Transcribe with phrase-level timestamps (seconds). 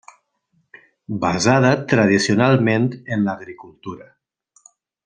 [1.25, 4.11] Basada tradicionalment en l'agricultura.